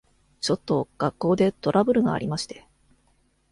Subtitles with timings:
[0.39, 2.67] ちょっと学校でトラブルがありまして。